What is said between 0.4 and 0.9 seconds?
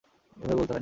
এইভাবে বলতে হয় না।